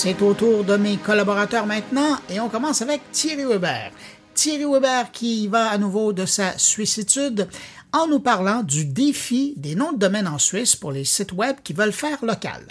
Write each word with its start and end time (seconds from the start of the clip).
C'est 0.00 0.22
au 0.22 0.32
tour 0.32 0.62
de 0.62 0.76
mes 0.76 0.96
collaborateurs 0.96 1.66
maintenant 1.66 2.18
et 2.30 2.38
on 2.38 2.48
commence 2.48 2.82
avec 2.82 3.00
Thierry 3.10 3.44
Weber. 3.44 3.90
Thierry 4.32 4.64
Weber 4.64 5.10
qui 5.10 5.48
va 5.48 5.70
à 5.70 5.76
nouveau 5.76 6.12
de 6.12 6.24
sa 6.24 6.56
suissitude 6.56 7.48
en 7.92 8.06
nous 8.06 8.20
parlant 8.20 8.62
du 8.62 8.84
défi 8.84 9.54
des 9.56 9.74
noms 9.74 9.92
de 9.92 9.98
domaine 9.98 10.28
en 10.28 10.38
Suisse 10.38 10.76
pour 10.76 10.92
les 10.92 11.04
sites 11.04 11.32
web 11.32 11.56
qui 11.64 11.72
veulent 11.72 11.90
faire 11.90 12.24
local. 12.24 12.62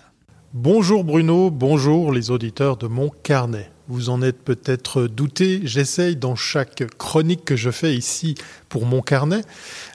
Bonjour 0.53 1.03
Bruno, 1.03 1.51
bonjour 1.51 2.13
les 2.13 2.31
auditeurs 2.31 2.77
de 2.77 2.87
mon 2.87 3.09
carnet. 3.09 3.69
Vous 3.89 4.09
en 4.09 4.21
êtes 4.21 4.41
peut-être 4.41 5.03
douté, 5.03 5.59
j'essaye 5.63 6.15
dans 6.15 6.35
chaque 6.35 6.85
chronique 6.97 7.43
que 7.43 7.57
je 7.57 7.71
fais 7.71 7.93
ici 7.93 8.35
pour 8.69 8.85
mon 8.85 9.01
carnet, 9.01 9.41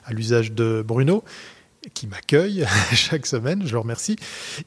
à 0.05 0.13
l'usage 0.13 0.51
de 0.51 0.83
Bruno, 0.85 1.23
qui 1.93 2.07
m'accueille 2.07 2.65
chaque 2.93 3.25
semaine, 3.25 3.63
je 3.65 3.73
le 3.73 3.79
remercie. 3.79 4.15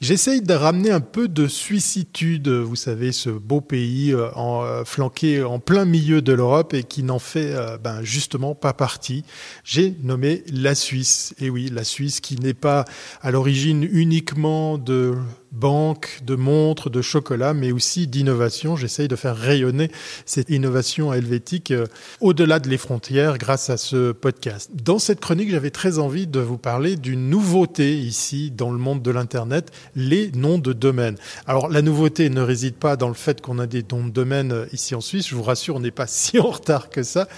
J'essaye 0.01 0.43
de 0.43 0.53
ramener 0.53 0.91
un 0.91 1.01
peu 1.01 1.29
de 1.29 1.47
suissitude, 1.47 2.49
vous 2.49 2.77
savez, 2.77 3.13
ce 3.13 3.31
beau 3.31 3.61
pays 3.61 4.13
euh, 4.13 4.29
euh, 4.37 4.85
flanqué 4.85 5.43
en 5.43 5.59
plein 5.59 5.85
milieu 5.85 6.23
de 6.23 6.33
l'Europe 6.33 6.75
et 6.75 6.83
qui 6.83 7.03
n'en 7.03 7.19
fait 7.19 7.55
euh, 7.55 7.79
ben, 7.79 8.03
justement 8.03 8.55
pas 8.55 8.73
partie. 8.73 9.25
J'ai 9.65 9.95
nommé 10.03 10.45
la 10.53 10.75
Suisse. 10.75 11.35
Et 11.39 11.51
oui, 11.51 11.71
la 11.73 11.85
Suisse 11.85 12.21
qui 12.21 12.37
n'est 12.37 12.55
pas 12.55 12.85
à 13.23 13.31
l'origine 13.31 13.89
uniquement 13.91 14.79
de 14.79 15.15
banque, 15.53 16.21
de 16.25 16.35
montres, 16.35 16.91
de 16.91 17.01
chocolat, 17.01 17.55
mais 17.55 17.73
aussi 17.73 18.07
d'innovation. 18.07 18.77
J'essaye 18.77 19.09
de 19.09 19.17
faire 19.17 19.37
rayonner 19.37 19.91
cette 20.27 20.51
innovation 20.51 21.13
helvétique 21.15 21.73
au-delà 22.21 22.59
de 22.59 22.69
les 22.69 22.77
frontières 22.77 23.39
grâce 23.39 23.71
à 23.71 23.79
ce 23.79 24.13
podcast. 24.13 24.71
Dans 24.75 24.99
cette 24.99 25.21
chronique, 25.21 25.51
j'avais 25.51 25.71
très 25.71 25.99
envie 25.99 26.27
de 26.27 26.41
vous 26.41 26.59
parler 26.59 26.97
d'une 27.07 27.31
nouveauté 27.31 27.97
ici 27.97 28.51
dans 28.51 28.73
le 28.73 28.79
monde 28.79 29.01
de 29.01 29.13
l'Internet, 29.13 29.71
les 29.95 30.33
noms 30.33 30.59
de 30.59 30.73
domaine. 30.73 31.15
Alors 31.47 31.69
la 31.69 31.81
nouveauté 31.81 32.31
ne 32.31 32.41
réside 32.41 32.75
pas 32.75 32.97
dans 32.97 33.07
le 33.07 33.15
fait 33.15 33.41
qu'on 33.41 33.61
a 33.61 33.69
des 33.69 33.85
noms 33.93 34.05
de 34.05 34.11
domaine 34.11 34.51
euh, 34.51 34.67
ici 34.73 34.97
en 34.97 35.01
Suisse, 35.01 35.29
je 35.29 35.37
vous 35.37 35.45
rassure, 35.45 35.77
on 35.77 35.81
n'est 35.81 35.93
pas 35.93 36.07
si 36.09 36.41
en 36.41 36.51
retard 36.51 36.91
que 36.91 37.05
ça, 37.05 37.29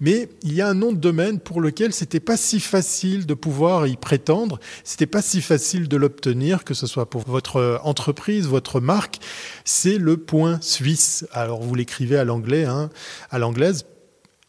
mais 0.00 0.30
il 0.44 0.54
y 0.54 0.62
a 0.62 0.68
un 0.68 0.72
nom 0.72 0.92
de 0.92 0.96
domaine 0.96 1.40
pour 1.40 1.60
lequel 1.60 1.92
c'était 1.92 2.20
pas 2.20 2.38
si 2.38 2.58
facile 2.58 3.26
de 3.26 3.34
pouvoir 3.34 3.86
y 3.86 3.96
prétendre, 3.96 4.58
c'était 4.82 5.04
pas 5.04 5.20
si 5.20 5.42
facile 5.42 5.88
de 5.88 5.96
l'obtenir, 5.98 6.64
que 6.64 6.72
ce 6.72 6.86
soit 6.86 7.10
pour 7.10 7.20
votre 7.26 7.56
euh, 7.56 7.76
entreprise, 7.82 8.46
votre 8.46 8.80
marque, 8.80 9.18
c'est 9.66 9.98
le 9.98 10.16
point 10.16 10.58
suisse. 10.62 11.26
Alors 11.32 11.60
vous 11.60 11.74
l'écrivez 11.74 12.16
à 12.16 12.24
l'anglais, 12.24 12.64
hein, 12.64 12.88
à 13.30 13.38
l'anglaise, 13.38 13.84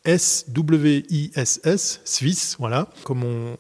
S-W-I-S-S, 0.06 2.02
Suisse, 2.06 2.56
voilà. 2.58 2.90
Comme 3.04 3.24
on, 3.24 3.58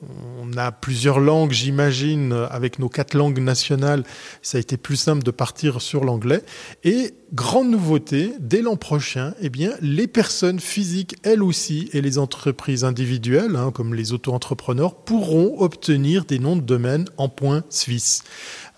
a 0.57 0.71
plusieurs 0.71 1.19
langues, 1.19 1.51
j'imagine, 1.51 2.33
avec 2.49 2.79
nos 2.79 2.89
quatre 2.89 3.13
langues 3.13 3.39
nationales, 3.39 4.03
ça 4.41 4.57
a 4.57 4.61
été 4.61 4.77
plus 4.77 4.95
simple 4.95 5.23
de 5.23 5.31
partir 5.31 5.81
sur 5.81 6.03
l'anglais. 6.03 6.41
Et 6.83 7.13
grande 7.33 7.69
nouveauté, 7.69 8.33
dès 8.39 8.61
l'an 8.61 8.75
prochain, 8.75 9.33
eh 9.41 9.49
bien, 9.49 9.73
les 9.81 10.07
personnes 10.07 10.59
physiques, 10.59 11.15
elles 11.23 11.43
aussi, 11.43 11.89
et 11.93 12.01
les 12.01 12.17
entreprises 12.17 12.83
individuelles, 12.83 13.55
hein, 13.55 13.71
comme 13.71 13.93
les 13.93 14.13
auto-entrepreneurs, 14.13 14.95
pourront 14.95 15.61
obtenir 15.61 16.25
des 16.25 16.39
noms 16.39 16.55
de 16.55 16.61
domaine 16.61 17.05
en 17.17 17.29
point 17.29 17.63
suisse. 17.69 18.23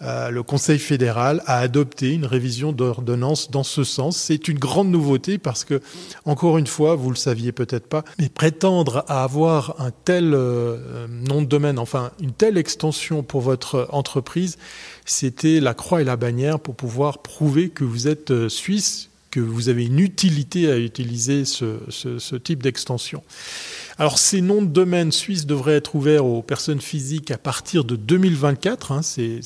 Euh, 0.01 0.29
le 0.31 0.41
Conseil 0.41 0.79
fédéral 0.79 1.43
a 1.45 1.59
adopté 1.59 2.13
une 2.13 2.25
révision 2.25 2.71
d'ordonnance 2.71 3.51
dans 3.51 3.63
ce 3.63 3.83
sens. 3.83 4.17
C'est 4.17 4.47
une 4.47 4.57
grande 4.57 4.89
nouveauté 4.89 5.37
parce 5.37 5.63
que, 5.63 5.79
encore 6.25 6.57
une 6.57 6.67
fois, 6.67 6.95
vous 6.95 7.11
le 7.11 7.15
saviez 7.15 7.51
peut-être 7.51 7.87
pas, 7.87 8.03
mais 8.17 8.29
prétendre 8.29 9.05
à 9.07 9.23
avoir 9.23 9.75
un 9.79 9.91
tel 9.91 10.33
euh, 10.33 11.07
nom 11.07 11.41
de 11.41 11.47
domaine, 11.47 11.77
enfin 11.77 12.11
une 12.19 12.31
telle 12.31 12.57
extension 12.57 13.21
pour 13.21 13.41
votre 13.41 13.87
entreprise, 13.91 14.57
c'était 15.05 15.59
la 15.59 15.73
croix 15.73 16.01
et 16.01 16.03
la 16.05 16.15
bannière 16.15 16.59
pour 16.59 16.75
pouvoir 16.75 17.19
prouver 17.19 17.69
que 17.69 17.83
vous 17.83 18.07
êtes 18.07 18.31
suisse, 18.49 19.09
que 19.29 19.39
vous 19.39 19.69
avez 19.69 19.85
une 19.85 19.99
utilité 19.99 20.69
à 20.69 20.77
utiliser 20.77 21.45
ce 21.45 22.35
type 22.35 22.61
d'extension. 22.61 23.23
Alors 23.97 24.17
ces 24.17 24.41
noms 24.41 24.61
de 24.61 24.67
domaine 24.67 25.11
suisses 25.11 25.45
devraient 25.45 25.75
être 25.75 25.95
ouverts 25.95 26.25
aux 26.25 26.41
personnes 26.41 26.81
physiques 26.81 27.31
à 27.31 27.37
partir 27.37 27.83
de 27.83 27.95
2024. 27.95 28.91
Hein, 28.91 29.01
c'est 29.01 29.41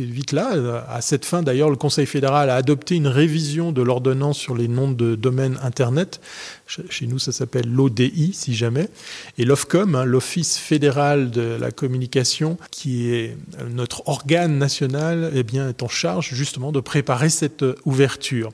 vite 0.00 0.32
là. 0.32 0.84
À 0.88 1.00
cette 1.00 1.24
fin, 1.24 1.42
d'ailleurs, 1.42 1.70
le 1.70 1.76
Conseil 1.76 2.06
fédéral 2.06 2.50
a 2.50 2.54
adopté 2.54 2.96
une 2.96 3.06
révision 3.06 3.72
de 3.72 3.82
l'ordonnance 3.82 4.38
sur 4.38 4.56
les 4.56 4.68
noms 4.68 4.90
de 4.90 5.14
domaine 5.14 5.58
Internet. 5.62 6.20
Chez 6.66 7.06
nous, 7.06 7.18
ça 7.18 7.32
s'appelle 7.32 7.66
l'ODI, 7.66 8.32
si 8.34 8.54
jamais. 8.54 8.88
Et 9.38 9.44
l'OFCOM, 9.44 9.94
hein, 9.94 10.04
l'Office 10.04 10.58
fédéral 10.58 11.30
de 11.30 11.56
la 11.58 11.70
communication, 11.70 12.58
qui 12.70 13.10
est 13.10 13.36
notre 13.70 14.06
organe 14.06 14.58
national, 14.58 15.32
eh 15.34 15.44
est 15.58 15.82
en 15.82 15.88
charge 15.88 16.34
justement 16.34 16.72
de 16.72 16.80
préparer 16.80 17.30
cette 17.30 17.64
ouverture. 17.84 18.50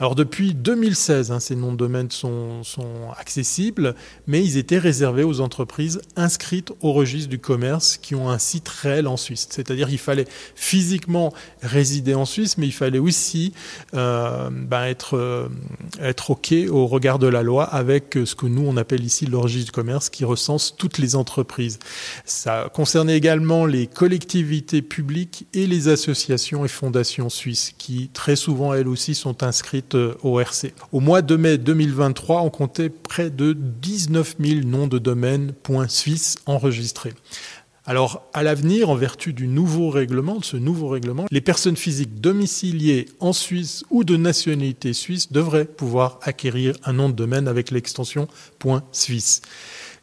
Alors 0.00 0.14
depuis 0.14 0.54
2016, 0.54 1.30
hein, 1.30 1.40
ces 1.40 1.54
noms 1.54 1.72
de 1.72 1.76
domaine 1.76 2.10
sont, 2.10 2.64
sont 2.64 3.10
accessibles, 3.18 3.94
mais 4.26 4.42
ils 4.42 4.56
étaient 4.56 4.78
réservé 4.80 5.22
aux 5.22 5.40
entreprises 5.40 6.00
inscrites 6.16 6.72
au 6.80 6.92
registre 6.92 7.30
du 7.30 7.38
commerce 7.38 7.96
qui 7.96 8.14
ont 8.14 8.28
un 8.28 8.38
site 8.38 8.68
réel 8.68 9.06
en 9.06 9.16
Suisse. 9.16 9.46
C'est-à-dire 9.50 9.88
qu'il 9.88 9.98
fallait 9.98 10.26
physiquement 10.54 11.32
résider 11.62 12.14
en 12.14 12.24
Suisse, 12.24 12.58
mais 12.58 12.66
il 12.66 12.72
fallait 12.72 12.98
aussi 12.98 13.52
euh, 13.94 14.50
ben 14.50 14.84
être, 14.84 15.16
euh, 15.16 15.48
être 16.00 16.30
OK 16.30 16.52
au 16.70 16.86
regard 16.86 17.18
de 17.18 17.28
la 17.28 17.42
loi 17.42 17.64
avec 17.64 18.18
ce 18.24 18.34
que 18.34 18.46
nous, 18.46 18.64
on 18.66 18.76
appelle 18.76 19.04
ici 19.04 19.26
le 19.26 19.38
registre 19.38 19.66
du 19.66 19.72
commerce 19.72 20.10
qui 20.10 20.24
recense 20.24 20.74
toutes 20.76 20.98
les 20.98 21.14
entreprises. 21.14 21.78
Ça 22.24 22.70
concernait 22.72 23.16
également 23.16 23.66
les 23.66 23.86
collectivités 23.86 24.82
publiques 24.82 25.46
et 25.54 25.66
les 25.66 25.88
associations 25.88 26.64
et 26.64 26.68
fondations 26.68 27.28
suisses 27.28 27.72
qui, 27.76 28.10
très 28.12 28.36
souvent, 28.36 28.74
elles 28.74 28.88
aussi, 28.88 29.14
sont 29.14 29.42
inscrites 29.42 29.94
euh, 29.94 30.14
au 30.22 30.40
RC. 30.40 30.72
Au 30.92 31.00
mois 31.00 31.22
de 31.22 31.36
mai 31.36 31.58
2023, 31.58 32.42
on 32.42 32.50
comptait 32.50 32.90
près 32.90 33.30
de 33.30 33.52
19 33.52 34.36
000 34.40 34.60
noms 34.70 34.86
de 34.86 34.98
domaine 34.98 35.52
.suisse 35.88 36.38
enregistrés. 36.46 37.14
Alors, 37.86 38.22
à 38.34 38.42
l'avenir, 38.42 38.90
en 38.90 38.94
vertu 38.94 39.32
du 39.32 39.48
nouveau 39.48 39.90
règlement, 39.90 40.42
ce 40.42 40.56
nouveau 40.56 40.88
règlement, 40.88 41.26
les 41.30 41.40
personnes 41.40 41.76
physiques 41.76 42.20
domiciliées 42.20 43.06
en 43.20 43.32
Suisse 43.32 43.84
ou 43.90 44.04
de 44.04 44.16
nationalité 44.16 44.92
suisse 44.92 45.32
devraient 45.32 45.64
pouvoir 45.64 46.20
acquérir 46.22 46.76
un 46.84 46.92
nom 46.92 47.08
de 47.08 47.14
domaine 47.14 47.48
avec 47.48 47.70
l'extension 47.70 48.28
.suisse. 48.92 49.42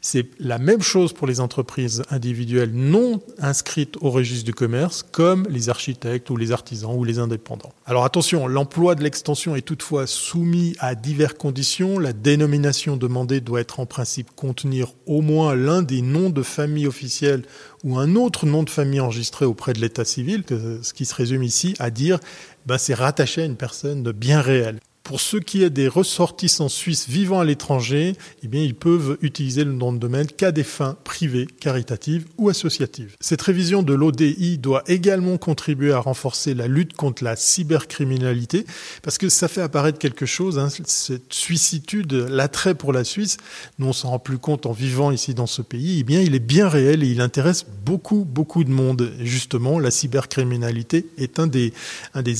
C'est 0.02 0.28
la 0.40 0.58
même 0.58 0.82
chose 0.82 1.12
pour 1.12 1.28
les 1.28 1.40
entreprises 1.40 2.04
individuelles 2.10 2.72
non 2.74 3.22
inscrites 3.40 3.98
au 4.02 4.10
registre 4.10 4.46
du 4.46 4.54
commerce, 4.54 5.04
comme 5.12 5.46
les 5.50 5.70
architectes 5.70 6.30
ou 6.30 6.38
les 6.38 6.52
artisans 6.52 6.94
ou 6.96 7.04
les 7.04 7.20
indépendants. 7.20 7.74
Alors 7.86 8.06
attention, 8.06 8.48
l'emploi 8.48 8.96
de 8.96 9.04
l'extension 9.04 9.56
est 9.56 9.62
toutefois 9.62 10.08
soumis 10.08 10.76
à 10.80 10.96
diverses 10.96 11.34
conditions. 11.34 12.00
La 12.00 12.14
dénomination 12.14 12.98
demandée 12.98 13.42
doit 13.42 13.62
être 13.62 13.80
en 13.80 13.86
principe 13.86 14.32
contenir 14.36 14.94
au 15.06 15.22
moins 15.22 15.56
l'un 15.56 15.82
des 15.82 16.02
noms 16.02 16.30
de 16.30 16.44
famille 16.44 16.88
officiels 16.88 17.44
ou 17.84 17.98
un 17.98 18.16
autre 18.16 18.46
nom 18.46 18.64
de 18.64 18.70
famille 18.70 19.00
enregistré 19.00 19.46
auprès 19.46 19.74
de 19.74 19.80
l'état 19.80 20.06
civil, 20.06 20.44
ce 20.48 20.94
qui 20.94 21.06
se 21.06 21.16
résume 21.16 21.44
ici 21.44 21.76
à 21.80 21.90
dire 21.90 22.20
ben, 22.66 22.78
c'est 22.78 22.94
rattaché 22.94 23.42
à 23.42 23.46
une 23.46 23.56
personne 23.56 24.04
bien 24.12 24.42
réelle. 24.42 24.80
Pour 25.08 25.22
ceux 25.22 25.40
qui 25.40 25.64
est 25.64 25.70
des 25.70 25.88
ressortissants 25.88 26.68
suisses 26.68 27.08
vivant 27.08 27.40
à 27.40 27.46
l'étranger, 27.46 28.12
eh 28.44 28.62
ils 28.62 28.76
peuvent 28.76 29.18
utiliser 29.22 29.64
le 29.64 29.72
nom 29.72 29.94
de 29.94 29.98
domaine 29.98 30.28
qu'à 30.28 30.52
des 30.52 30.66
fins 30.66 30.98
privées, 31.06 31.48
caritatives 31.62 32.26
ou 32.38 32.50
associatives. 32.50 33.16
Cette 33.22 33.42
révision 33.42 33.84
de 33.84 33.94
l'ODI 33.94 34.58
doit 34.58 34.84
également 34.88 35.38
contribuer 35.38 35.94
à 35.94 36.00
renforcer 36.00 36.54
la 36.54 36.68
lutte 36.68 36.92
contre 36.92 37.24
la 37.24 37.38
cybercriminalité, 37.38 38.66
parce 39.02 39.18
que 39.18 39.30
ça 39.30 39.48
fait 39.48 39.62
apparaître 39.62 39.98
quelque 39.98 40.26
chose, 40.26 40.60
hein, 40.60 40.68
cette 40.84 41.34
suissitude, 41.34 42.12
l'attrait 42.12 42.76
pour 42.76 42.92
la 42.92 43.06
Suisse, 43.06 43.38
nous 43.80 43.88
on 43.88 43.94
s'en 43.94 44.10
rend 44.10 44.20
plus 44.20 44.40
compte 44.40 44.66
en 44.66 44.74
vivant 44.74 45.12
ici 45.12 45.34
dans 45.34 45.48
ce 45.48 45.62
pays, 45.62 46.00
eh 46.02 46.04
bien, 46.04 46.20
il 46.20 46.36
est 46.36 46.40
bien 46.40 46.68
réel 46.68 47.02
et 47.02 47.08
il 47.08 47.22
intéresse 47.22 47.66
beaucoup, 47.86 48.26
beaucoup 48.26 48.66
de 48.66 48.72
monde. 48.72 49.14
justement, 49.22 49.80
la 49.80 49.90
cybercriminalité 49.90 51.06
est 51.18 51.40
un 51.40 51.48
des 51.48 51.72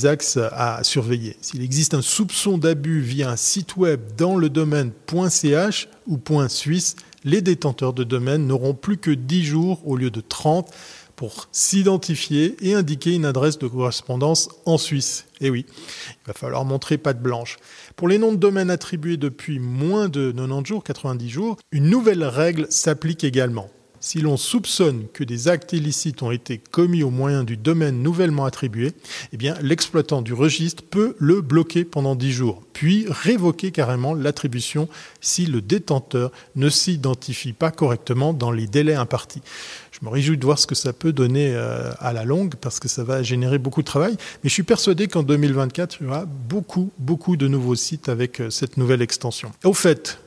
axes 0.04 0.38
à 0.52 0.84
surveiller. 0.84 1.34
S'il 1.40 1.62
existe 1.62 1.94
un 1.94 2.02
soupçon 2.02 2.57
d'abus 2.58 3.00
via 3.00 3.30
un 3.30 3.36
site 3.36 3.76
web 3.76 4.00
dans 4.16 4.36
le 4.36 4.50
domaine 4.50 4.92
.ch 5.28 5.88
ou 6.06 6.18
.suisse, 6.48 6.96
les 7.24 7.42
détenteurs 7.42 7.92
de 7.92 8.04
domaine 8.04 8.46
n'auront 8.46 8.74
plus 8.74 8.98
que 8.98 9.10
10 9.10 9.44
jours 9.44 9.82
au 9.86 9.96
lieu 9.96 10.10
de 10.10 10.20
30 10.20 10.70
pour 11.18 11.48
s'identifier 11.50 12.56
et 12.60 12.74
indiquer 12.74 13.14
une 13.14 13.24
adresse 13.24 13.58
de 13.58 13.66
correspondance 13.66 14.48
en 14.66 14.78
Suisse. 14.78 15.26
Eh 15.40 15.50
oui, 15.50 15.66
il 15.68 16.26
va 16.28 16.32
falloir 16.32 16.64
montrer 16.64 16.96
patte 16.96 17.20
blanche. 17.20 17.56
Pour 17.96 18.06
les 18.06 18.18
noms 18.18 18.32
de 18.32 18.36
domaine 18.36 18.70
attribués 18.70 19.16
depuis 19.16 19.58
moins 19.58 20.08
de 20.08 20.30
90 20.30 20.68
jours, 20.68 20.84
90 20.84 21.28
jours, 21.28 21.56
une 21.72 21.90
nouvelle 21.90 22.22
règle 22.22 22.66
s'applique 22.70 23.24
également. 23.24 23.68
Si 24.00 24.20
l'on 24.20 24.36
soupçonne 24.36 25.06
que 25.12 25.24
des 25.24 25.48
actes 25.48 25.72
illicites 25.72 26.22
ont 26.22 26.30
été 26.30 26.58
commis 26.58 27.02
au 27.02 27.10
moyen 27.10 27.42
du 27.42 27.56
domaine 27.56 28.02
nouvellement 28.02 28.44
attribué, 28.44 28.92
eh 29.32 29.36
bien, 29.36 29.54
l'exploitant 29.60 30.22
du 30.22 30.32
registre 30.32 30.84
peut 30.84 31.16
le 31.18 31.40
bloquer 31.40 31.84
pendant 31.84 32.14
10 32.14 32.32
jours, 32.32 32.62
puis 32.72 33.06
révoquer 33.08 33.72
carrément 33.72 34.14
l'attribution 34.14 34.88
si 35.20 35.46
le 35.46 35.60
détenteur 35.60 36.30
ne 36.54 36.68
s'identifie 36.68 37.52
pas 37.52 37.70
correctement 37.70 38.32
dans 38.32 38.52
les 38.52 38.66
délais 38.66 38.94
impartis. 38.94 39.42
je 39.90 40.04
me 40.06 40.10
réjouis 40.10 40.38
de 40.38 40.44
voir 40.44 40.58
ce 40.58 40.66
que 40.66 40.74
ça 40.74 40.92
peut 40.92 41.12
donner 41.12 41.52
euh, 41.54 41.90
à 41.98 42.12
la 42.12 42.24
longue 42.24 42.54
parce 42.60 42.78
que 42.78 42.88
ça 42.88 43.02
va 43.02 43.22
générer 43.22 43.58
beaucoup 43.58 43.82
de 43.82 43.86
travail. 43.86 44.16
Mais 44.44 44.48
je 44.48 44.54
suis 44.54 44.62
persuadé 44.62 45.08
qu'en 45.08 45.22
2024, 45.24 45.98
il 46.00 46.06
y 46.06 46.08
aura 46.08 46.24
beaucoup, 46.24 46.90
beaucoup 46.98 47.36
de 47.36 47.48
nouveaux 47.48 47.74
sites 47.74 48.08
avec 48.08 48.40
euh, 48.40 48.50
cette 48.50 48.76
nouvelle 48.76 49.02
extension. 49.02 49.50
Au 49.64 49.74
fait, 49.74 50.18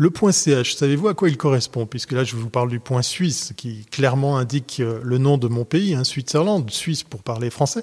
le 0.00 0.10
point 0.10 0.30
.ch, 0.30 0.76
savez-vous 0.76 1.08
à 1.08 1.14
quoi 1.14 1.28
il 1.28 1.36
correspond? 1.36 1.84
Puisque 1.84 2.12
là, 2.12 2.22
je 2.22 2.36
vous 2.36 2.48
parle 2.48 2.70
du 2.70 2.78
point 2.78 3.02
suisse, 3.02 3.52
qui 3.56 3.84
clairement 3.90 4.38
indique 4.38 4.78
euh, 4.78 5.00
le 5.02 5.18
nom 5.18 5.38
de 5.38 5.48
mon 5.48 5.64
pays, 5.64 5.92
hein, 5.94 6.04
Switzerland, 6.04 6.70
Suisse 6.70 7.02
pour 7.02 7.24
parler 7.24 7.50
français. 7.50 7.82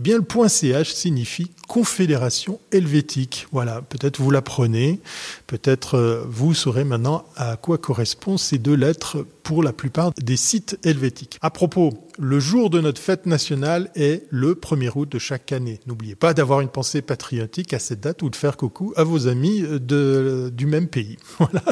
Eh 0.00 0.02
bien, 0.02 0.16
le 0.16 0.22
point 0.22 0.48
.ch 0.48 0.94
signifie 0.94 1.50
Confédération 1.68 2.58
helvétique. 2.72 3.46
Voilà, 3.52 3.82
peut-être 3.82 4.18
vous 4.18 4.30
l'apprenez, 4.30 4.98
peut-être 5.46 5.98
euh, 5.98 6.24
vous 6.26 6.54
saurez 6.54 6.84
maintenant 6.84 7.26
à 7.36 7.58
quoi 7.58 7.76
correspondent 7.76 8.38
ces 8.38 8.56
deux 8.56 8.76
lettres 8.76 9.26
pour 9.42 9.62
la 9.62 9.74
plupart 9.74 10.12
des 10.18 10.38
sites 10.38 10.78
helvétiques. 10.84 11.36
À 11.42 11.50
propos, 11.50 11.92
le 12.18 12.40
jour 12.40 12.70
de 12.70 12.80
notre 12.80 12.98
fête 12.98 13.26
nationale 13.26 13.90
est 13.94 14.24
le 14.30 14.54
1er 14.54 14.90
août 14.94 15.12
de 15.12 15.18
chaque 15.18 15.52
année. 15.52 15.80
N'oubliez 15.86 16.14
pas 16.14 16.32
d'avoir 16.32 16.62
une 16.62 16.70
pensée 16.70 17.02
patriotique 17.02 17.74
à 17.74 17.78
cette 17.78 18.00
date 18.00 18.22
ou 18.22 18.30
de 18.30 18.36
faire 18.36 18.56
coucou 18.56 18.94
à 18.96 19.04
vos 19.04 19.28
amis 19.28 19.62
euh, 19.62 20.48
du 20.48 20.64
même 20.64 20.88
pays. 20.88 21.18
Voilà. 21.38 21.62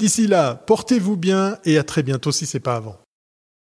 D'ici 0.00 0.26
là, 0.26 0.56
portez-vous 0.56 1.16
bien 1.16 1.58
et 1.64 1.78
à 1.78 1.84
très 1.84 2.02
bientôt 2.02 2.32
si 2.32 2.44
c'est 2.44 2.58
pas 2.58 2.74
avant. 2.74 3.05